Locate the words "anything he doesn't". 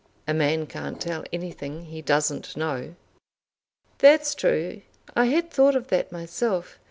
1.31-2.57